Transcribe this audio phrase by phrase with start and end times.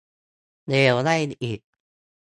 [0.67, 1.59] เลวได้อีก